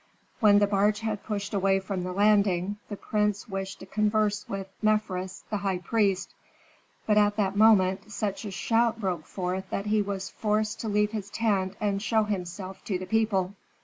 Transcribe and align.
When 0.39 0.57
the 0.57 0.65
barge 0.65 1.01
had 1.01 1.21
pushed 1.23 1.53
away 1.53 1.79
from 1.79 2.01
the 2.01 2.11
landing, 2.11 2.77
the 2.89 2.95
prince 2.97 3.47
wished 3.47 3.81
to 3.81 3.85
converse 3.85 4.49
with 4.49 4.65
Mefres, 4.81 5.43
the 5.51 5.57
high 5.57 5.77
priest. 5.77 6.33
But 7.05 7.19
at 7.19 7.35
that 7.35 7.55
moment 7.55 8.11
such 8.11 8.43
a 8.43 8.49
shout 8.49 8.99
broke 8.99 9.27
forth 9.27 9.69
that 9.69 9.85
he 9.85 10.01
was 10.01 10.31
forced 10.31 10.79
to 10.79 10.89
leave 10.89 11.11
his 11.11 11.29
tent 11.29 11.75
and 11.79 12.01
show 12.01 12.23
himself 12.23 12.83
to 12.85 12.97
the 12.97 13.05
people. 13.05 13.53